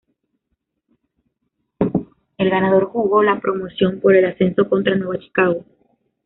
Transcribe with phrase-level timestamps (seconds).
[2.39, 5.63] El ganador jugó la Promoción por el ascenso contra Nueva Chicago.